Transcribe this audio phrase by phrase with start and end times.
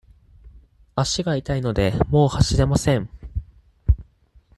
[0.95, 3.07] 足が痛いので、もう走れません。